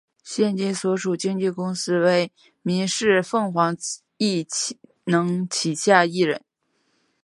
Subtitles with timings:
[0.23, 2.31] 现今所属经纪公司为
[2.63, 3.77] 民视凤凰
[4.17, 4.47] 艺
[5.03, 6.43] 能旗下艺人。